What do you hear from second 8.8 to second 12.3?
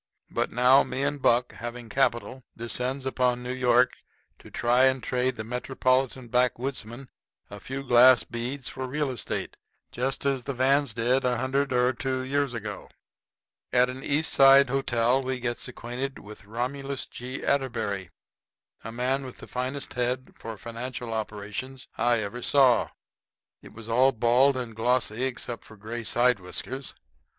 real estate just as the Vans did a hundred or two